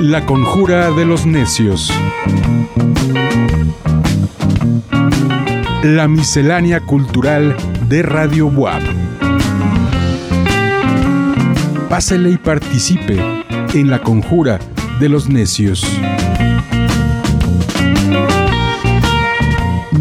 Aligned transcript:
La 0.00 0.24
conjura 0.26 0.90
de 0.90 1.04
los 1.04 1.26
necios. 1.26 1.92
La 5.82 6.06
miscelánea 6.06 6.80
cultural 6.80 7.56
de 7.88 8.02
Radio 8.02 8.46
WAP. 8.46 8.82
Pásele 11.88 12.30
y 12.30 12.36
participe 12.36 13.18
en 13.74 13.90
la 13.90 14.00
conjura 14.00 14.58
de 15.00 15.08
los 15.08 15.28
necios. 15.28 15.84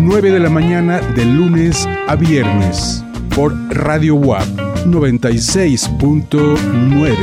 9 0.09 0.31
de 0.31 0.39
la 0.39 0.49
mañana 0.49 1.01
de 1.01 1.25
lunes 1.25 1.85
a 2.07 2.15
viernes 2.15 3.03
por 3.35 3.53
Radio 3.75 4.15
WAP 4.15 4.47
96.9 4.85 7.13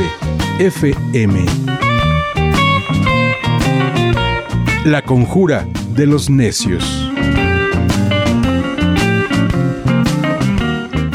FM. 0.59 1.45
La 4.85 5.01
conjura 5.01 5.67
de 5.95 6.05
los 6.05 6.29
necios. 6.29 7.11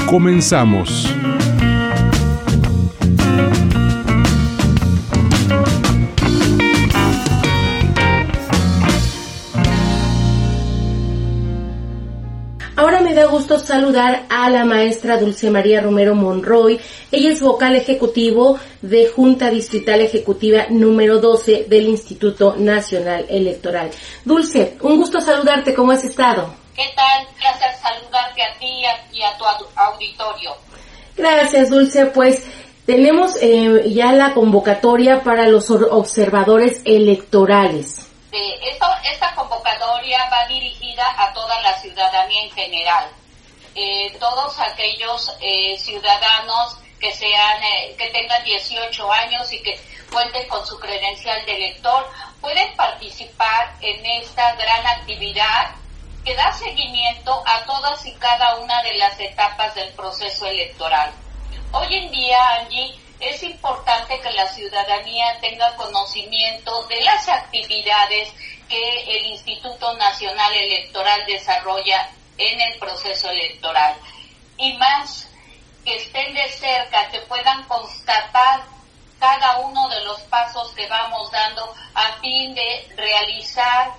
Comenzamos. 0.06 1.09
Ahora 12.80 13.02
me 13.02 13.12
da 13.12 13.26
gusto 13.26 13.58
saludar 13.58 14.22
a 14.30 14.48
la 14.48 14.64
maestra 14.64 15.18
Dulce 15.18 15.50
María 15.50 15.82
Romero 15.82 16.14
Monroy. 16.14 16.80
Ella 17.12 17.30
es 17.30 17.42
vocal 17.42 17.76
ejecutivo 17.76 18.58
de 18.80 19.06
Junta 19.06 19.50
Distrital 19.50 20.00
Ejecutiva 20.00 20.64
número 20.70 21.18
12 21.18 21.66
del 21.68 21.88
Instituto 21.88 22.54
Nacional 22.56 23.26
Electoral. 23.28 23.90
Dulce, 24.24 24.78
un 24.80 24.96
gusto 24.96 25.20
saludarte. 25.20 25.74
¿Cómo 25.74 25.92
has 25.92 26.04
estado? 26.04 26.54
¿Qué 26.74 26.86
tal? 26.96 27.26
Placer 27.36 27.70
saludarte 27.82 28.42
a 28.44 28.58
ti 28.58 28.82
y 29.12 29.22
a 29.24 29.36
tu 29.36 29.44
auditorio. 29.76 30.52
Gracias, 31.18 31.68
Dulce. 31.68 32.06
Pues 32.06 32.46
tenemos 32.86 33.36
eh, 33.42 33.90
ya 33.92 34.10
la 34.12 34.32
convocatoria 34.32 35.22
para 35.22 35.46
los 35.48 35.70
observadores 35.70 36.80
electorales. 36.86 38.06
Esto, 38.32 38.86
esta 39.12 39.34
convocatoria 39.34 40.18
va 40.30 40.46
dirigida 40.46 41.02
a 41.18 41.32
toda 41.32 41.60
la 41.62 41.76
ciudadanía 41.80 42.29
en 42.40 42.50
general. 42.50 43.08
Eh, 43.74 44.16
todos 44.18 44.58
aquellos 44.58 45.30
eh, 45.40 45.78
ciudadanos 45.78 46.78
que 46.98 47.12
sean 47.14 47.60
que 47.96 48.10
tengan 48.12 48.44
18 48.44 49.12
años 49.12 49.52
y 49.52 49.62
que 49.62 49.80
cuenten 50.10 50.46
con 50.48 50.66
su 50.66 50.78
credencial 50.78 51.46
de 51.46 51.54
elector 51.54 52.06
pueden 52.40 52.74
participar 52.76 53.74
en 53.80 54.04
esta 54.04 54.54
gran 54.56 54.86
actividad 54.86 55.70
que 56.24 56.34
da 56.34 56.52
seguimiento 56.52 57.42
a 57.46 57.64
todas 57.64 58.04
y 58.04 58.12
cada 58.14 58.56
una 58.56 58.82
de 58.82 58.94
las 58.94 59.18
etapas 59.18 59.74
del 59.74 59.90
proceso 59.92 60.46
electoral. 60.46 61.12
Hoy 61.72 61.94
en 61.94 62.10
día, 62.10 62.38
Angie, 62.56 62.98
es 63.20 63.42
importante 63.42 64.18
que 64.20 64.30
la 64.32 64.46
ciudadanía 64.48 65.38
tenga 65.40 65.74
conocimiento 65.76 66.84
de 66.88 67.00
las 67.02 67.28
actividades 67.28 68.32
que 68.68 69.16
el 69.16 69.26
Instituto 69.26 69.96
Nacional 69.96 70.52
Electoral 70.54 71.24
desarrolla 71.26 72.10
en 72.40 72.60
el 72.60 72.78
proceso 72.78 73.30
electoral. 73.30 73.96
Y 74.56 74.72
más, 74.74 75.28
que 75.84 75.96
estén 75.96 76.34
de 76.34 76.48
cerca, 76.48 77.10
que 77.10 77.20
puedan 77.20 77.64
constatar 77.64 78.62
cada 79.18 79.58
uno 79.58 79.88
de 79.88 80.02
los 80.04 80.20
pasos 80.22 80.72
que 80.72 80.88
vamos 80.88 81.30
dando 81.30 81.74
a 81.94 82.20
fin 82.20 82.54
de 82.54 82.88
realizar 82.96 83.92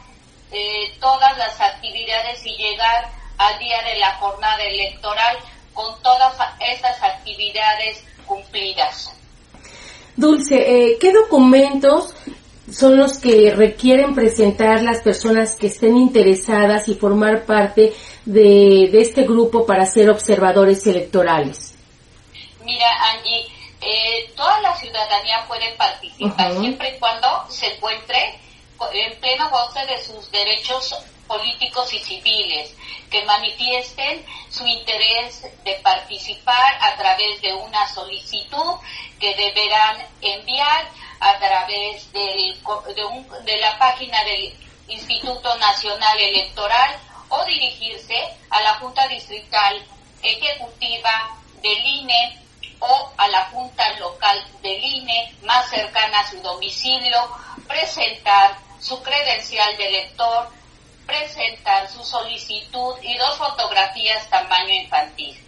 eh, 0.52 0.98
todas 1.00 1.38
las 1.38 1.62
actividades 1.62 2.46
y 2.46 2.58
llegar 2.58 3.10
al 3.38 3.60
día 3.60 3.82
de 3.84 4.00
la 4.00 4.16
jornada 4.16 4.64
electoral 4.64 5.38
con 5.74 6.02
todas 6.02 6.36
estas 6.60 7.02
actividades 7.02 8.04
cumplidas. 8.26 9.14
Dulce, 10.16 10.56
eh, 10.56 10.98
¿qué 11.00 11.12
documentos 11.14 12.14
son 12.72 12.98
los 12.98 13.20
que 13.20 13.52
requieren 13.52 14.16
presentar 14.16 14.82
las 14.82 15.02
personas 15.02 15.56
que 15.56 15.68
estén 15.68 15.98
interesadas 15.98 16.88
y 16.88 16.96
formar 16.96 17.46
parte 17.46 17.94
de, 18.26 18.90
este 18.94 19.24
grupo 19.24 19.66
para 19.66 19.86
ser 19.86 20.10
observadores 20.10 20.86
electorales? 20.88 21.76
Mira, 22.64 22.88
Angie, 23.12 23.46
eh, 23.82 24.32
toda 24.36 24.62
la 24.62 24.76
ciudadanía 24.76 25.46
puede 25.48 25.74
participar 25.76 26.54
siempre 26.60 26.96
y 26.96 27.00
cuando 27.00 27.28
se 27.50 27.68
encuentre 27.68 28.40
en 28.94 29.20
pleno 29.20 29.50
goce 29.50 29.86
de 29.86 29.98
sus 30.04 30.32
derechos 30.32 30.96
políticos 31.28 31.94
y 31.94 32.00
civiles, 32.00 32.76
que 33.10 33.24
manifiesten 33.26 34.26
su 34.50 34.66
interés 34.66 35.44
de 35.64 35.74
participar 35.84 36.76
a 36.82 36.96
través 36.98 37.42
de 37.42 37.54
una 37.54 37.88
solicitud 37.88 38.76
que 39.20 39.34
deberán 39.36 39.98
enviar 40.22 40.90
a 41.22 41.38
través 41.38 42.12
de, 42.12 42.58
de 43.46 43.58
la 43.58 43.78
página 43.78 44.24
del 44.24 44.58
Instituto 44.88 45.56
Nacional 45.60 46.20
Electoral 46.20 46.98
o 47.30 47.46
dirigirse 47.46 48.18
a 48.50 48.60
la 48.62 48.74
Junta 48.76 49.08
Distrital 49.08 49.86
Ejecutiva 50.24 51.38
del 51.62 51.86
INE 51.86 52.42
o 52.80 53.12
a 53.18 53.28
la 53.28 53.46
Junta 53.46 53.88
Local 54.00 54.44
del 54.64 54.84
INE 54.84 55.36
más 55.44 55.70
cercana 55.70 56.20
a 56.20 56.30
su 56.30 56.42
domicilio, 56.42 57.20
presentar 57.68 58.58
su 58.80 59.02
credencial 59.04 59.78
de 59.78 59.88
elector, 59.88 60.50
presentar 61.06 61.88
su 61.88 62.04
solicitud 62.04 62.96
y 63.04 63.16
dos 63.18 63.38
fotografías 63.38 64.28
tamaño 64.30 64.74
infantil. 64.74 65.40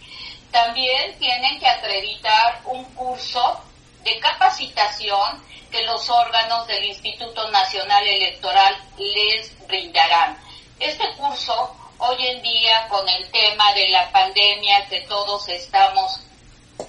También 0.52 1.18
tienen 1.18 1.58
que 1.58 1.66
acreditar 1.66 2.60
un 2.64 2.84
curso 2.94 3.60
de 4.04 4.20
capacitación 4.20 5.42
que 5.70 5.82
los 5.82 6.08
órganos 6.08 6.66
del 6.66 6.84
Instituto 6.84 7.50
Nacional 7.50 8.06
Electoral 8.06 8.76
les 8.98 9.66
brindarán. 9.66 10.36
Este 10.78 11.04
curso, 11.16 11.74
hoy 11.98 12.26
en 12.26 12.42
día, 12.42 12.86
con 12.88 13.08
el 13.08 13.30
tema 13.30 13.72
de 13.74 13.88
la 13.88 14.10
pandemia 14.12 14.86
que 14.88 15.00
todos 15.02 15.48
estamos 15.48 16.20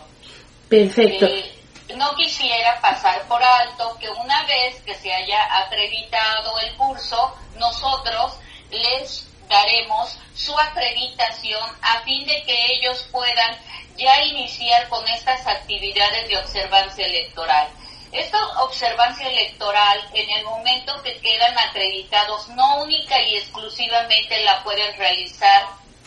Perfecto. 0.69 1.26
Eh, 1.26 1.63
no 1.96 2.14
quisiera 2.17 2.81
pasar 2.81 3.23
por 3.29 3.43
alto 3.43 3.96
que 3.99 4.08
una 4.11 4.43
vez 4.44 4.81
que 4.82 4.94
se 4.94 5.12
haya 5.12 5.64
acreditado 5.64 6.58
el 6.61 6.75
curso, 6.76 7.37
nosotros 7.56 8.38
les 8.70 9.26
daremos 9.49 10.19
su 10.35 10.58
acreditación 10.58 11.62
a 11.82 12.00
fin 12.00 12.26
de 12.26 12.43
que 12.44 12.73
ellos 12.75 13.06
puedan 13.12 13.58
ya 13.96 14.23
iniciar 14.23 14.88
con 14.88 15.06
estas 15.08 15.46
actividades 15.46 16.29
de 16.29 16.38
observancia 16.38 17.06
electoral. 17.06 17.69
Esta 18.12 18.62
observancia 18.62 19.29
electoral, 19.29 20.00
en 20.12 20.31
el 20.31 20.44
momento 20.44 21.02
que 21.02 21.19
quedan 21.19 21.58
acreditados, 21.58 22.49
no 22.50 22.82
única 22.82 23.20
y 23.20 23.37
exclusivamente 23.37 24.43
la 24.44 24.62
pueden 24.62 24.96
realizar 24.96 25.67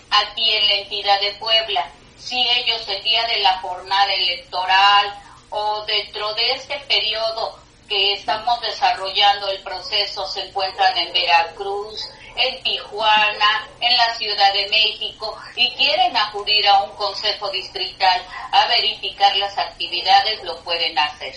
aquí 0.10 0.52
en 0.54 0.68
la 0.68 0.74
entidad 0.76 1.20
de 1.20 1.32
Puebla. 1.34 1.86
Si 2.18 2.40
ellos 2.50 2.88
el 2.88 3.04
día 3.04 3.24
de 3.28 3.40
la 3.40 3.60
jornada 3.60 4.14
electoral 4.14 5.14
o 5.50 5.86
dentro 5.86 6.34
de 6.34 6.52
este 6.54 6.80
periodo 6.88 7.60
que 7.88 8.14
estamos 8.14 8.60
desarrollando 8.62 9.48
el 9.48 9.62
proceso 9.64 10.28
se 10.28 10.42
encuentran 10.42 10.98
en 10.98 11.14
Veracruz, 11.14 12.10
en 12.36 12.62
Tijuana, 12.64 13.68
en 13.80 13.98
la 13.98 14.14
Ciudad 14.16 14.54
de 14.54 14.70
México 14.70 15.36
y 15.56 15.70
quieren 15.72 16.16
acudir 16.16 16.68
a 16.68 16.84
un 16.84 16.92
consejo 16.92 17.50
distrital 17.50 18.22
a 18.52 18.68
verificar 18.68 19.36
las 19.38 19.58
actividades, 19.58 20.44
lo 20.44 20.58
pueden 20.60 20.98
hacer. 20.98 21.34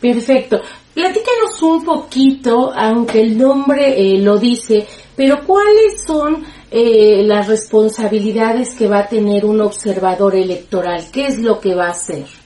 Perfecto. 0.00 0.60
Platícanos 0.94 1.62
un 1.62 1.84
poquito, 1.84 2.72
aunque 2.74 3.20
el 3.20 3.38
nombre 3.38 3.94
eh, 3.96 4.18
lo 4.18 4.36
dice, 4.36 4.86
pero 5.16 5.44
¿cuáles 5.44 6.04
son 6.04 6.44
eh, 6.70 7.22
las 7.24 7.46
responsabilidades 7.46 8.74
que 8.74 8.88
va 8.88 9.00
a 9.00 9.08
tener 9.08 9.44
un 9.44 9.60
observador 9.60 10.34
electoral? 10.34 11.10
¿Qué 11.12 11.26
es 11.26 11.38
lo 11.38 11.60
que 11.60 11.74
va 11.74 11.86
a 11.86 11.90
hacer? 11.90 12.41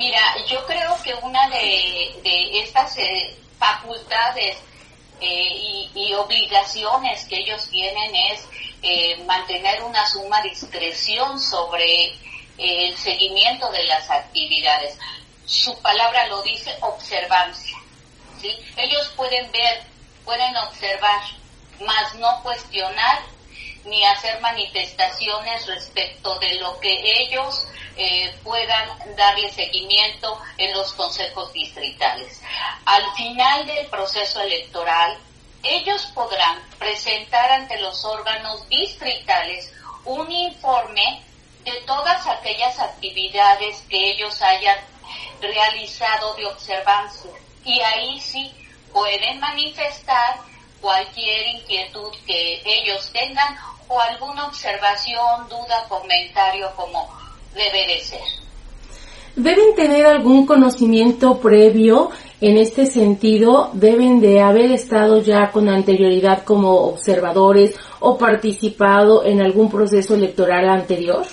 Mira, 0.00 0.34
yo 0.46 0.64
creo 0.64 0.96
que 1.02 1.12
una 1.12 1.46
de, 1.50 2.62
estas 2.62 2.96
eh, 2.96 3.36
facultades 3.58 4.56
y, 5.20 5.90
y, 5.94 6.14
obligaciones 6.14 7.26
que 7.26 7.36
ellos 7.36 7.68
tienen 7.68 8.10
es 8.14 9.26
mantener 9.26 9.82
una 9.82 10.08
suma 10.08 10.40
discreción 10.40 11.38
sobre 11.38 12.14
el 12.56 12.96
seguimiento 12.96 13.70
de 13.70 13.84
las 13.84 14.08
actividades 14.08 14.96
su 15.50 15.76
palabra 15.82 16.28
lo 16.28 16.42
dice, 16.42 16.74
observancia. 16.80 17.76
¿sí? 18.40 18.56
Ellos 18.76 19.12
pueden 19.16 19.50
ver, 19.50 19.82
pueden 20.24 20.56
observar, 20.56 21.20
mas 21.80 22.14
no 22.14 22.40
cuestionar 22.42 23.18
ni 23.84 24.04
hacer 24.04 24.40
manifestaciones 24.40 25.66
respecto 25.66 26.38
de 26.38 26.54
lo 26.56 26.78
que 26.80 27.22
ellos 27.22 27.66
eh, 27.96 28.34
puedan 28.42 28.88
darle 29.16 29.50
seguimiento 29.52 30.40
en 30.58 30.72
los 30.72 30.92
consejos 30.94 31.52
distritales. 31.52 32.40
Al 32.84 33.04
final 33.14 33.66
del 33.66 33.86
proceso 33.86 34.40
electoral, 34.40 35.18
ellos 35.62 36.06
podrán 36.14 36.62
presentar 36.78 37.50
ante 37.52 37.78
los 37.78 38.04
órganos 38.04 38.68
distritales 38.68 39.72
un 40.04 40.30
informe 40.30 41.22
de 41.64 41.72
todas 41.82 42.26
aquellas 42.26 42.78
actividades 42.78 43.82
que 43.88 44.12
ellos 44.12 44.40
hayan 44.40 44.78
realizado 45.40 46.34
de 46.36 46.46
observancia 46.46 47.30
y 47.64 47.80
ahí 47.80 48.20
sí 48.20 48.50
pueden 48.92 49.40
manifestar 49.40 50.38
cualquier 50.80 51.46
inquietud 51.56 52.12
que 52.26 52.62
ellos 52.64 53.10
tengan 53.12 53.56
o 53.88 54.00
alguna 54.00 54.46
observación, 54.46 55.48
duda, 55.48 55.86
comentario 55.88 56.70
como 56.76 57.08
debe 57.54 57.86
de 57.86 58.00
ser. 58.00 58.20
¿Deben 59.36 59.74
tener 59.74 60.06
algún 60.06 60.46
conocimiento 60.46 61.38
previo 61.38 62.10
en 62.40 62.58
este 62.58 62.86
sentido? 62.86 63.70
¿Deben 63.72 64.20
de 64.20 64.40
haber 64.40 64.72
estado 64.72 65.22
ya 65.22 65.50
con 65.50 65.68
anterioridad 65.68 66.44
como 66.44 66.72
observadores 66.72 67.74
o 68.00 68.18
participado 68.18 69.24
en 69.24 69.40
algún 69.40 69.70
proceso 69.70 70.14
electoral 70.14 70.68
anterior? 70.68 71.24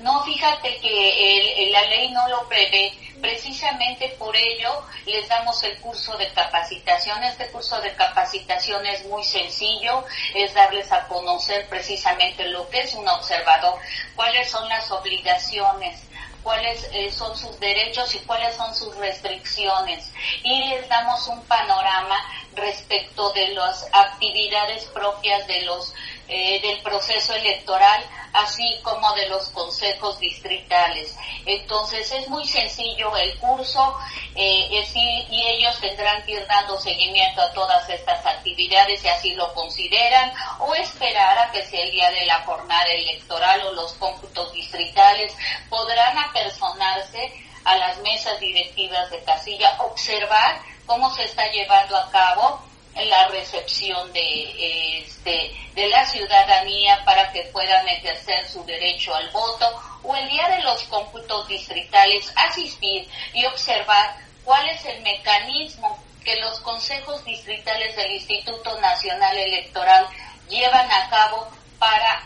No, 0.00 0.22
fíjate 0.24 0.78
que 0.80 1.70
la 1.72 1.82
ley 1.86 2.10
no 2.10 2.28
lo 2.28 2.48
prevé. 2.48 2.92
Precisamente 3.20 4.08
por 4.18 4.34
ello 4.36 4.84
les 5.06 5.28
damos 5.28 5.62
el 5.62 5.78
curso 5.78 6.16
de 6.16 6.30
capacitación. 6.32 7.22
Este 7.24 7.48
curso 7.48 7.80
de 7.80 7.94
capacitación 7.94 8.84
es 8.86 9.04
muy 9.06 9.24
sencillo, 9.24 10.04
es 10.34 10.54
darles 10.54 10.90
a 10.92 11.06
conocer 11.08 11.68
precisamente 11.68 12.48
lo 12.48 12.68
que 12.68 12.80
es 12.80 12.94
un 12.94 13.08
observador, 13.08 13.78
cuáles 14.14 14.50
son 14.50 14.68
las 14.68 14.90
obligaciones, 14.90 16.00
cuáles 16.42 16.88
eh, 16.92 17.10
son 17.12 17.36
sus 17.36 17.58
derechos 17.60 18.14
y 18.14 18.20
cuáles 18.20 18.54
son 18.56 18.74
sus 18.74 18.96
restricciones. 18.96 20.10
Y 20.42 20.68
les 20.68 20.88
damos 20.88 21.26
un 21.28 21.42
panorama 21.44 22.16
respecto 22.54 23.32
de 23.32 23.48
las 23.48 23.86
actividades 23.92 24.84
propias 24.86 25.46
de 25.46 25.62
los 25.62 25.94
eh, 26.28 26.60
del 26.60 26.82
proceso 26.82 27.34
electoral, 27.34 28.04
así 28.34 28.78
como 28.82 29.12
de 29.14 29.28
los 29.28 29.48
consejos 29.48 30.18
distritales. 30.20 31.16
Entonces 31.46 32.12
es 32.12 32.28
muy 32.28 32.46
sencillo 32.46 33.16
el 33.16 33.38
curso 33.38 33.96
eh, 34.34 34.84
y 35.30 35.46
ellos 35.46 35.80
tendrán 35.80 36.22
que 36.24 36.32
ir 36.32 36.46
dando 36.46 36.78
seguimiento 36.78 37.40
a 37.40 37.52
todas 37.52 37.88
estas 37.88 38.24
actividades 38.26 39.00
si 39.00 39.08
así 39.08 39.34
lo 39.34 39.52
consideran 39.54 40.32
o 40.58 40.74
esperar 40.74 41.38
a 41.38 41.50
que 41.50 41.64
sea 41.64 41.82
el 41.82 41.92
día 41.92 42.10
de 42.10 42.26
la 42.26 42.42
jornada 42.42 42.90
electoral 42.90 43.62
o 43.66 43.72
los 43.72 43.94
cómputos 43.94 44.52
distritales 44.52 45.34
podrán 45.70 46.18
apersonarse 46.18 47.32
a 47.64 47.76
las 47.76 47.98
mesas 47.98 48.38
directivas 48.40 49.10
de 49.10 49.22
casilla, 49.24 49.76
observar 49.80 50.60
cómo 50.86 51.14
se 51.14 51.24
está 51.24 51.50
llevando 51.50 51.96
a 51.96 52.10
cabo 52.10 52.67
la 52.94 53.28
recepción 53.28 54.12
de, 54.12 54.98
este, 54.98 55.52
de 55.74 55.88
la 55.88 56.04
ciudadanía 56.06 57.02
para 57.04 57.30
que 57.32 57.42
puedan 57.52 57.86
ejercer 57.88 58.48
su 58.48 58.64
derecho 58.64 59.14
al 59.14 59.30
voto 59.30 59.66
o 60.02 60.16
el 60.16 60.28
día 60.28 60.48
de 60.48 60.62
los 60.62 60.82
cómputos 60.84 61.46
distritales 61.48 62.32
asistir 62.36 63.06
y 63.34 63.44
observar 63.46 64.16
cuál 64.44 64.68
es 64.68 64.84
el 64.86 65.02
mecanismo 65.02 66.02
que 66.24 66.36
los 66.40 66.58
consejos 66.60 67.24
distritales 67.24 67.96
del 67.96 68.12
Instituto 68.12 68.78
Nacional 68.80 69.36
Electoral 69.36 70.06
llevan 70.48 70.90
a 70.90 71.08
cabo 71.08 71.48
para 71.78 72.22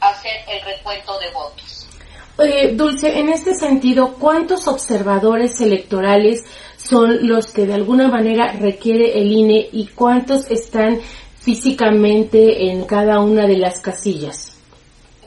hacer 0.00 0.44
el 0.48 0.60
recuento 0.62 1.18
de 1.18 1.30
votos. 1.30 1.86
Dulce, 2.72 3.18
en 3.18 3.28
este 3.28 3.54
sentido, 3.54 4.14
¿cuántos 4.14 4.66
observadores 4.66 5.60
electorales 5.60 6.44
son 6.90 7.28
los 7.28 7.52
que 7.52 7.66
de 7.66 7.74
alguna 7.74 8.08
manera 8.08 8.52
requiere 8.52 9.16
el 9.20 9.30
INE 9.30 9.68
y 9.72 9.86
cuántos 9.86 10.50
están 10.50 11.00
físicamente 11.40 12.68
en 12.68 12.84
cada 12.84 13.20
una 13.20 13.46
de 13.46 13.56
las 13.56 13.78
casillas? 13.78 14.58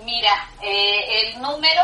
Mira, 0.04 0.50
eh, 0.62 1.21
el 1.21 1.42
número 1.42 1.81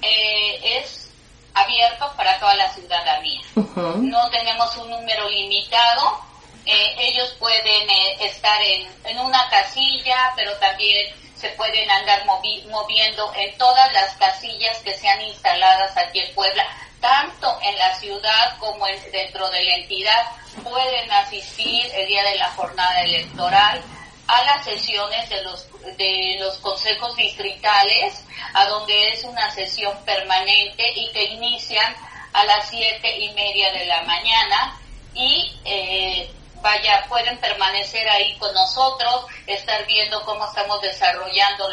eh, 0.00 0.78
es 0.78 1.10
abierto 1.54 2.06
para 2.16 2.38
toda 2.38 2.54
la 2.54 2.72
ciudadanía. 2.72 3.40
No 3.56 4.30
tenemos 4.30 4.76
un 4.76 4.90
número 4.90 5.28
limitado. 5.28 6.20
Eh, 6.64 6.94
ellos 7.00 7.34
pueden 7.40 7.88
estar 8.20 8.62
en, 8.62 8.86
en, 9.04 9.18
una 9.18 9.48
casilla, 9.50 10.32
pero 10.36 10.52
también 10.58 11.12
se 11.40 11.48
pueden 11.50 11.90
andar 11.90 12.24
moviendo 12.26 13.32
en 13.34 13.56
todas 13.58 13.92
las 13.92 14.14
casillas 14.16 14.78
que 14.78 14.94
sean 14.94 15.20
instaladas 15.22 15.96
aquí 15.96 16.20
en 16.20 16.34
Puebla 16.34 16.66
tanto 17.00 17.58
en 17.62 17.76
la 17.78 17.94
ciudad 17.96 18.58
como 18.58 18.86
dentro 19.10 19.48
de 19.50 19.64
la 19.64 19.74
entidad, 19.76 20.26
pueden 20.62 21.10
asistir 21.10 21.90
el 21.94 22.06
día 22.06 22.22
de 22.24 22.36
la 22.36 22.50
jornada 22.50 23.00
electoral 23.02 23.82
a 24.26 24.44
las 24.44 24.64
sesiones 24.64 25.28
de 25.28 25.42
los, 25.42 25.66
de 25.96 26.36
los 26.38 26.58
consejos 26.58 27.16
distritales, 27.16 28.24
a 28.54 28.66
donde 28.66 29.12
es 29.12 29.24
una 29.24 29.50
sesión 29.50 29.96
permanente 30.04 30.84
y 30.94 31.10
que 31.12 31.24
inician 31.24 31.94
a 32.32 32.44
las 32.44 32.68
siete 32.68 33.18
y 33.18 33.30
media 33.30 33.72
de 33.72 33.86
la 33.86 34.02
mañana 34.02 34.78
y 35.14 35.52
eh, 35.64 36.30
vaya, 36.62 37.04
pueden 37.08 37.38
permanecer 37.38 38.08
ahí 38.08 38.36
con 38.38 38.52
nosotros, 38.54 39.26
estar 39.46 39.86
viendo 39.86 40.24
cómo 40.24 40.46
estamos 40.46 40.80
desarrollando 40.80 41.68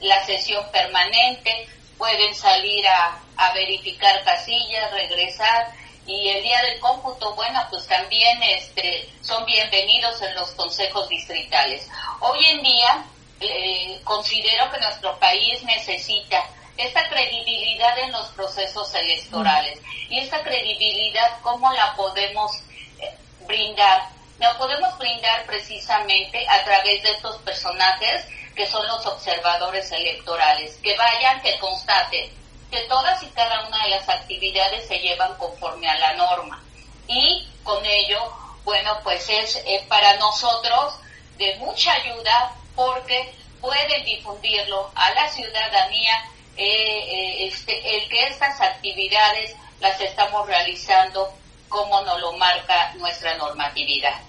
la 0.00 0.24
sesión 0.24 0.64
permanente, 0.70 1.68
pueden 1.96 2.34
salir 2.34 2.86
a, 2.86 3.18
a 3.36 3.52
verificar 3.52 4.22
casillas, 4.24 4.90
regresar 4.92 5.72
y 6.08 6.28
el 6.30 6.42
día 6.42 6.62
del 6.62 6.80
cómputo, 6.80 7.34
bueno, 7.34 7.60
pues 7.68 7.86
también 7.86 8.42
este, 8.42 9.10
son 9.20 9.44
bienvenidos 9.44 10.20
en 10.22 10.34
los 10.34 10.50
consejos 10.52 11.06
distritales. 11.08 11.86
Hoy 12.20 12.44
en 12.46 12.62
día 12.62 13.04
eh, 13.40 14.00
considero 14.04 14.70
que 14.70 14.80
nuestro 14.80 15.18
país 15.18 15.62
necesita 15.64 16.42
esta 16.78 17.06
credibilidad 17.10 17.98
en 17.98 18.12
los 18.12 18.28
procesos 18.28 18.94
electorales 18.94 19.78
y 20.08 20.18
esta 20.20 20.42
credibilidad, 20.42 21.40
¿cómo 21.42 21.70
la 21.72 21.94
podemos 21.94 22.52
eh, 23.00 23.14
brindar? 23.46 24.08
La 24.38 24.56
podemos 24.56 24.96
brindar 24.98 25.44
precisamente 25.46 26.46
a 26.48 26.64
través 26.64 27.02
de 27.02 27.10
estos 27.10 27.36
personajes 27.38 28.26
que 28.54 28.66
son 28.66 28.86
los 28.86 29.04
observadores 29.06 29.90
electorales, 29.92 30.76
que 30.82 30.96
vayan, 30.96 31.40
que 31.42 31.58
constaten 31.58 32.38
que 32.70 32.80
todas 32.82 33.22
y 33.22 33.26
cada 33.28 33.66
una 33.66 33.82
de 33.84 33.90
las 33.90 34.08
actividades 34.08 34.86
se 34.86 34.98
llevan 34.98 35.34
conforme 35.36 35.88
a 35.88 35.96
la 35.96 36.14
norma. 36.14 36.62
Y 37.06 37.48
con 37.62 37.84
ello, 37.84 38.32
bueno, 38.64 38.98
pues 39.02 39.28
es 39.28 39.56
eh, 39.56 39.84
para 39.88 40.16
nosotros 40.16 40.94
de 41.38 41.56
mucha 41.56 41.92
ayuda 41.92 42.52
porque 42.74 43.32
pueden 43.60 44.04
difundirlo 44.04 44.90
a 44.94 45.10
la 45.12 45.28
ciudadanía 45.30 46.24
eh, 46.56 46.64
eh, 46.66 47.46
este, 47.46 47.96
el 47.96 48.08
que 48.08 48.26
estas 48.26 48.60
actividades 48.60 49.54
las 49.80 50.00
estamos 50.00 50.46
realizando 50.46 51.32
como 51.68 52.02
nos 52.02 52.20
lo 52.20 52.32
marca 52.32 52.92
nuestra 52.94 53.36
normatividad. 53.36 54.20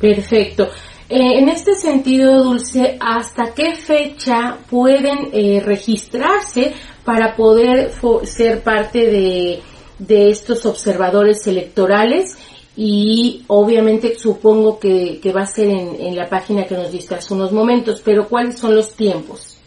Perfecto. 0.00 0.70
Eh, 1.08 1.38
en 1.38 1.48
este 1.48 1.74
sentido, 1.74 2.42
Dulce, 2.42 2.96
¿hasta 3.00 3.52
qué 3.52 3.74
fecha 3.74 4.56
pueden 4.70 5.30
eh, 5.32 5.60
registrarse 5.64 6.72
para 7.04 7.34
poder 7.34 7.92
ser 8.24 8.62
parte 8.62 9.06
de, 9.06 9.62
de 9.98 10.30
estos 10.30 10.64
observadores 10.66 11.46
electorales 11.46 12.36
y 12.76 13.44
obviamente 13.48 14.18
supongo 14.18 14.78
que, 14.78 15.20
va 15.36 15.42
a 15.42 15.46
ser 15.46 15.68
en, 15.68 16.16
la 16.16 16.28
página 16.28 16.64
que 16.64 16.74
nos 16.74 16.90
diste 16.90 17.14
hace 17.14 17.34
unos 17.34 17.52
momentos, 17.52 18.00
pero 18.02 18.26
¿cuáles 18.28 18.58
son 18.58 18.74
los 18.74 18.96
tiempos? 18.96 19.58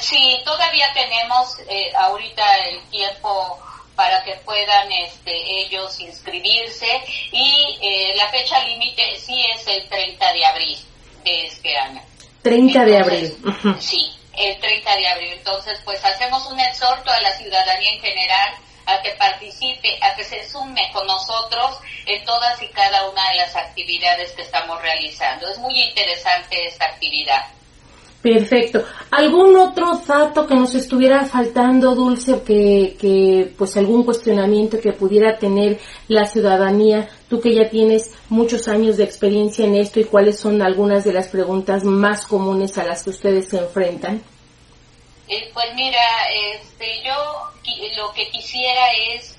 Sí, 0.00 0.36
todavía 0.44 0.86
tenemos 0.92 1.58
eh, 1.68 1.92
ahorita 1.98 2.42
el 2.68 2.90
tiempo 2.90 3.58
para 3.94 4.22
que 4.24 4.34
puedan 4.44 4.90
este, 4.92 5.32
ellos 5.60 5.98
inscribirse 6.00 6.88
y 7.30 7.78
eh, 7.80 8.14
la 8.16 8.28
fecha 8.28 8.64
límite 8.64 9.16
sí 9.16 9.44
es 9.54 9.66
el 9.66 9.88
30 9.88 10.32
de 10.32 10.44
abril 10.44 10.78
de 11.24 11.46
este 11.46 11.76
año. 11.76 12.02
30 12.42 12.84
de 12.84 12.98
abril. 12.98 13.36
Sí, 13.78 14.12
el 14.36 14.58
30 14.58 14.96
de 14.96 15.08
abril. 15.08 15.32
Entonces, 15.32 15.78
pues 15.84 16.04
hacemos 16.04 16.46
un 16.46 16.58
exhorto 16.58 17.10
a 17.10 17.20
la 17.20 17.32
ciudadanía 17.36 17.92
en 17.92 18.00
general 18.00 18.54
a 18.86 19.00
que 19.00 19.10
participe, 19.10 19.98
a 20.00 20.14
que 20.16 20.24
se 20.24 20.48
sume 20.48 20.90
con 20.92 21.06
nosotros 21.06 21.78
en 22.06 22.24
todas 22.24 22.60
y 22.62 22.68
cada 22.68 23.08
una 23.08 23.30
de 23.30 23.36
las 23.36 23.54
actividades 23.54 24.32
que 24.32 24.42
estamos 24.42 24.80
realizando. 24.82 25.48
Es 25.48 25.58
muy 25.58 25.80
interesante 25.80 26.66
esta 26.66 26.86
actividad. 26.86 27.46
Perfecto. 28.22 28.84
¿Algún 29.10 29.56
otro 29.56 30.00
dato 30.06 30.46
que 30.46 30.54
nos 30.54 30.72
estuviera 30.76 31.24
faltando, 31.24 31.96
Dulce, 31.96 32.40
que, 32.44 32.96
que 32.98 33.52
pues 33.58 33.76
algún 33.76 34.04
cuestionamiento 34.04 34.78
que 34.80 34.92
pudiera 34.92 35.36
tener 35.38 35.80
la 36.06 36.24
ciudadanía? 36.26 37.08
Tú 37.28 37.40
que 37.40 37.52
ya 37.52 37.68
tienes 37.68 38.14
muchos 38.28 38.68
años 38.68 38.96
de 38.96 39.04
experiencia 39.04 39.66
en 39.66 39.74
esto 39.74 39.98
y 39.98 40.04
cuáles 40.04 40.38
son 40.38 40.62
algunas 40.62 41.02
de 41.02 41.12
las 41.12 41.28
preguntas 41.28 41.82
más 41.82 42.24
comunes 42.24 42.78
a 42.78 42.84
las 42.84 43.02
que 43.02 43.10
ustedes 43.10 43.48
se 43.48 43.58
enfrentan. 43.58 44.22
Eh, 45.26 45.50
pues 45.52 45.74
mira, 45.74 46.00
este, 46.54 47.02
yo 47.04 47.14
lo 47.96 48.12
que 48.12 48.28
quisiera 48.30 48.86
es, 49.16 49.36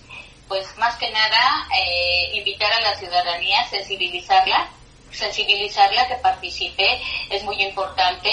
pues 0.50 0.68
más 0.78 0.98
que 0.98 1.10
nada, 1.10 1.68
eh, 1.80 2.38
invitar 2.38 2.72
a 2.74 2.82
la 2.82 2.96
ciudadanía, 2.96 3.63
sensibilizarla 3.70 4.73
sensibilizarla 5.13 6.08
que 6.08 6.15
participe 6.15 7.01
es 7.29 7.43
muy 7.43 7.62
importante 7.62 8.29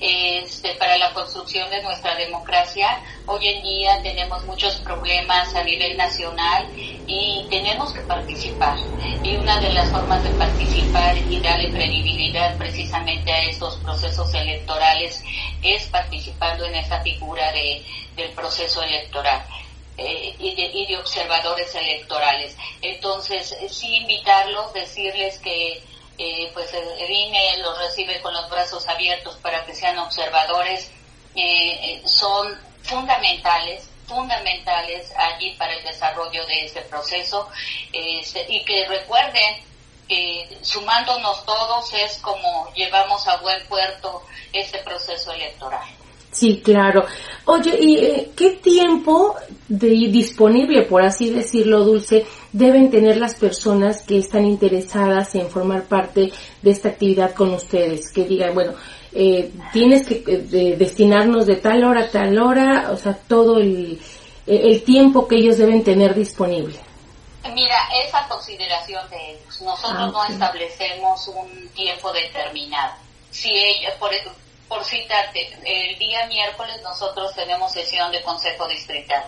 este, 0.00 0.74
para 0.74 0.96
la 0.98 1.12
construcción 1.12 1.70
de 1.70 1.82
nuestra 1.82 2.14
democracia. 2.16 3.00
Hoy 3.26 3.48
en 3.48 3.62
día 3.62 4.02
tenemos 4.02 4.44
muchos 4.44 4.76
problemas 4.76 5.54
a 5.54 5.62
nivel 5.62 5.96
nacional 5.96 6.68
y 7.06 7.46
tenemos 7.48 7.92
que 7.92 8.00
participar. 8.02 8.76
Y 9.22 9.36
una 9.36 9.60
de 9.60 9.72
las 9.72 9.90
formas 9.90 10.22
de 10.22 10.30
participar 10.30 11.16
y 11.16 11.40
darle 11.40 11.70
credibilidad 11.70 12.56
precisamente 12.58 13.32
a 13.32 13.42
estos 13.44 13.76
procesos 13.76 14.32
electorales 14.34 15.22
es 15.62 15.86
participando 15.86 16.64
en 16.66 16.74
esta 16.74 17.00
figura 17.02 17.52
de, 17.52 17.82
del 18.16 18.30
proceso 18.32 18.82
electoral. 18.82 19.44
Eh, 19.96 20.34
y, 20.40 20.56
de, 20.56 20.62
y 20.74 20.86
de 20.86 20.96
observadores 20.98 21.72
electorales. 21.72 22.56
Entonces, 22.82 23.56
sí 23.70 23.98
invitarlos, 23.98 24.72
decirles 24.72 25.38
que 25.38 25.84
eh, 26.18 26.50
pues 26.54 26.72
el 26.72 27.10
INE 27.10 27.58
los 27.58 27.78
recibe 27.78 28.20
con 28.20 28.32
los 28.32 28.48
brazos 28.48 28.86
abiertos 28.88 29.36
para 29.36 29.64
que 29.64 29.74
sean 29.74 29.98
observadores, 29.98 30.90
eh, 31.34 31.42
eh, 31.42 32.02
son 32.06 32.58
fundamentales 32.82 33.88
fundamentales 34.06 35.10
allí 35.16 35.52
para 35.52 35.72
el 35.72 35.82
desarrollo 35.82 36.44
de 36.46 36.66
este 36.66 36.82
proceso 36.82 37.48
este, 37.92 38.44
y 38.52 38.64
que 38.64 38.86
recuerden 38.86 39.64
que 40.08 40.58
sumándonos 40.60 41.44
todos 41.46 41.92
es 41.94 42.18
como 42.18 42.70
llevamos 42.74 43.26
a 43.26 43.38
buen 43.38 43.66
puerto 43.66 44.22
este 44.52 44.78
proceso 44.80 45.32
electoral. 45.32 45.88
Sí, 46.34 46.60
claro. 46.64 47.06
Oye, 47.44 47.78
¿y 47.80 47.96
eh, 47.96 48.30
qué 48.36 48.50
tiempo 48.50 49.36
de, 49.68 49.88
disponible, 49.88 50.82
por 50.82 51.02
así 51.02 51.30
decirlo, 51.30 51.84
Dulce, 51.84 52.26
deben 52.52 52.90
tener 52.90 53.18
las 53.18 53.36
personas 53.36 54.02
que 54.02 54.18
están 54.18 54.44
interesadas 54.44 55.32
en 55.36 55.48
formar 55.48 55.84
parte 55.84 56.32
de 56.60 56.70
esta 56.72 56.88
actividad 56.88 57.34
con 57.34 57.54
ustedes? 57.54 58.10
Que 58.10 58.24
digan, 58.24 58.52
bueno, 58.52 58.72
eh, 59.12 59.52
tienes 59.72 60.08
que 60.08 60.24
eh, 60.26 60.74
destinarnos 60.76 61.46
de 61.46 61.54
tal 61.56 61.84
hora 61.84 62.06
a 62.06 62.10
tal 62.10 62.36
hora, 62.36 62.90
o 62.90 62.96
sea, 62.96 63.14
todo 63.14 63.58
el, 63.58 64.00
el 64.44 64.82
tiempo 64.82 65.28
que 65.28 65.36
ellos 65.36 65.56
deben 65.58 65.84
tener 65.84 66.16
disponible. 66.16 66.80
Mira, 67.52 67.76
esa 68.04 68.26
consideración 68.26 69.08
de 69.08 69.30
ellos. 69.30 69.60
Nosotros 69.60 69.92
ah, 69.96 70.10
no 70.12 70.24
establecemos 70.24 71.28
un 71.28 71.68
tiempo 71.68 72.12
determinado. 72.12 72.94
Si 73.30 73.50
ellos, 73.50 73.92
por, 74.00 74.10
por 74.68 74.84
citarte, 74.84 75.56
el 75.64 75.98
día 75.98 76.26
miércoles 76.26 76.80
nosotros 76.82 77.34
tenemos 77.34 77.72
sesión 77.72 78.10
de 78.10 78.22
Consejo 78.22 78.66
Distrital. 78.66 79.24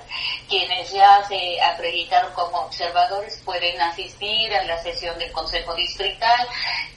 Quienes 0.48 0.92
ya 0.92 1.22
se 1.28 1.60
acreditaron 1.60 2.32
como 2.32 2.58
observadores 2.62 3.40
pueden 3.44 3.80
asistir 3.80 4.54
a 4.54 4.64
la 4.64 4.82
sesión 4.82 5.18
del 5.18 5.32
Consejo 5.32 5.74
Distrital, 5.74 6.48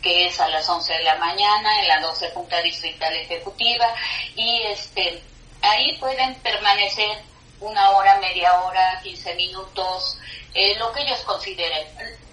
que 0.02 0.28
es 0.28 0.40
a 0.40 0.48
las 0.48 0.68
11 0.68 0.94
de 0.94 1.04
la 1.04 1.16
mañana 1.16 1.82
en 1.82 1.88
la 1.88 2.00
12 2.00 2.32
Junta 2.32 2.62
Distrital 2.62 3.14
Ejecutiva, 3.16 3.94
y 4.36 4.64
este, 4.64 5.22
ahí 5.62 5.98
pueden 5.98 6.36
permanecer 6.36 7.18
una 7.60 7.92
hora, 7.92 8.20
media 8.20 8.62
hora, 8.62 9.00
15 9.04 9.36
minutos, 9.36 10.18
eh, 10.54 10.76
lo 10.76 10.92
que 10.94 11.02
ellos 11.02 11.20
consideren 11.22 11.88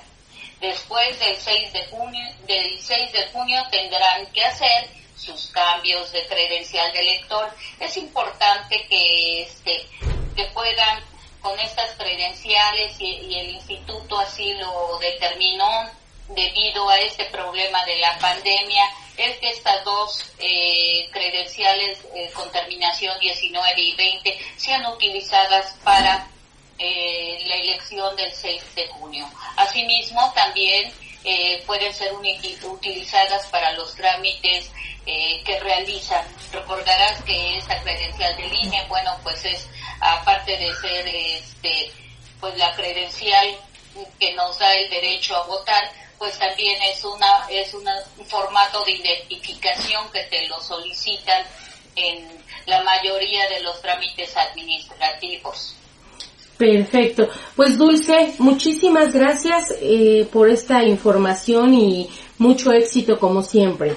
Después 0.61 1.19
del 1.19 1.37
6 1.37 1.73
de 1.73 1.87
junio, 1.87 2.27
del 2.47 2.81
6 2.81 3.13
de 3.13 3.27
junio 3.27 3.63
tendrán 3.71 4.27
que 4.33 4.45
hacer 4.45 4.89
sus 5.17 5.49
cambios 5.49 6.11
de 6.13 6.27
credencial 6.27 6.93
de 6.93 7.01
elector. 7.01 7.51
Es 7.81 7.97
importante 7.97 8.87
que, 8.89 9.43
este, 9.43 9.87
que 10.35 10.45
puedan 10.55 11.03
con 11.41 11.59
estas 11.61 11.91
credenciales 11.97 13.01
y, 13.01 13.39
el 13.39 13.51
instituto 13.51 14.19
así 14.19 14.55
lo 14.55 14.99
determinó 14.99 15.89
debido 16.29 16.89
a 16.89 16.99
este 16.99 17.25
problema 17.27 17.85
de 17.85 17.99
la 17.99 18.19
pandemia, 18.19 18.83
es 19.17 19.39
que 19.39 19.51
estas 19.51 19.85
dos 19.85 20.25
eh, 20.39 21.09
credenciales 21.13 21.99
eh, 22.15 22.31
con 22.35 22.51
terminación 22.51 23.17
19 23.21 23.81
y 23.81 23.95
20 23.95 24.39
sean 24.57 24.87
utilizadas 24.87 25.77
para 25.85 26.29
eh, 26.79 27.39
la 27.47 27.55
elección 27.57 28.15
del 28.17 28.33
6 28.33 28.63
de 28.75 28.87
junio. 28.89 29.29
Asimismo, 29.57 30.33
también 30.35 30.93
eh, 31.25 31.63
pueden 31.67 31.93
ser 31.93 32.13
utilizadas 32.13 33.47
para 33.49 33.73
los 33.73 33.95
trámites 33.95 34.71
eh, 35.07 35.43
que 35.45 35.59
realizan. 35.61 36.25
Recordarás 36.53 37.23
que 37.23 37.59
esta 37.59 37.81
credencial 37.83 38.37
de 38.37 38.49
línea, 38.49 38.85
bueno, 38.89 39.17
pues 39.23 39.45
es 39.45 39.69
aparte 40.01 40.57
de 40.57 40.75
ser 40.75 41.09
este, 41.09 41.93
pues 42.41 42.57
la 42.59 42.75
credencial 42.75 43.57
que 44.21 44.35
nos 44.35 44.59
da 44.59 44.75
el 44.75 44.91
derecho 44.91 45.37
a 45.37 45.47
votar, 45.47 45.91
pues 46.19 46.39
también 46.39 46.81
es 46.83 47.03
una 47.05 47.47
es 47.49 47.73
un 47.75 47.89
formato 48.27 48.85
de 48.85 48.93
identificación 48.93 50.11
que 50.11 50.23
te 50.25 50.47
lo 50.49 50.61
solicitan 50.61 51.45
en 51.95 52.45
la 52.67 52.83
mayoría 52.83 53.49
de 53.49 53.61
los 53.61 53.81
trámites 53.81 54.37
administrativos. 54.37 55.75
Perfecto. 56.57 57.29
Pues 57.55 57.77
Dulce, 57.77 58.35
muchísimas 58.39 59.13
gracias 59.13 59.75
eh, 59.81 60.27
por 60.33 60.49
esta 60.49 60.83
información 60.83 61.75
y 61.75 62.09
mucho 62.39 62.73
éxito 62.73 63.19
como 63.19 63.43
siempre. 63.43 63.97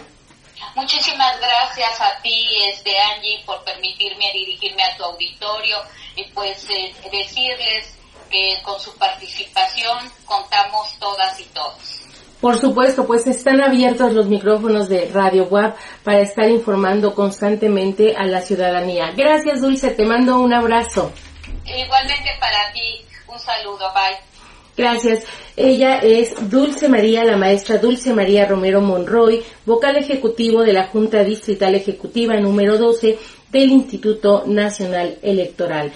Muchísimas 0.75 1.39
gracias 1.39 2.00
a 2.01 2.22
ti, 2.22 2.46
este 2.70 2.92
Angie, 3.00 3.44
por 3.46 3.63
permitirme 3.63 4.32
dirigirme 4.34 4.84
a 4.84 4.96
tu 4.98 5.04
auditorio 5.04 5.78
y 6.16 6.24
pues 6.32 6.70
eh, 6.70 6.94
decirles 7.12 7.98
que 8.30 8.62
con 8.63 8.80
su 8.80 8.94
participación 8.98 9.98
contamos 10.25 10.94
todas 11.00 11.39
y 11.39 11.46
todos. 11.46 12.01
Por 12.39 12.58
supuesto, 12.58 13.06
pues 13.06 13.28
están 13.28 13.62
abiertos 13.62 14.13
los 14.13 14.28
micrófonos 14.28 14.88
de 14.88 15.10
Radio 15.13 15.46
WAP 15.46 15.75
para 16.04 16.22
estar 16.22 16.50
informando 16.50 17.13
constantemente 17.13 18.16
a 18.16 18.25
la 18.25 18.42
ciudadanía. 18.42 19.12
Gracias, 19.16 19.62
Dulce, 19.62 19.92
te 19.92 20.06
mando 20.06 20.39
un 20.39 20.54
abrazo. 20.54 21.12
Igualmente 21.78 22.30
para 22.40 22.72
ti, 22.74 23.06
un 23.28 23.40
saludo, 23.40 23.92
bye. 23.94 24.18
Gracias. 24.76 25.24
Ella 25.58 25.98
es 25.98 26.50
Dulce 26.50 26.88
María, 26.88 27.26
la 27.26 27.36
maestra 27.36 27.78
Dulce 27.78 28.14
María 28.14 28.46
Romero 28.46 28.80
Monroy, 28.80 29.44
vocal 29.66 29.98
ejecutivo 29.98 30.64
de 30.64 30.72
la 30.72 30.88
Junta 30.88 31.24
Distrital 31.24 31.76
Ejecutiva 31.76 32.36
número 32.40 32.78
12 32.78 33.18
del 33.52 33.72
Instituto 33.72 34.44
Nacional 34.46 35.18
Electoral. 35.22 35.92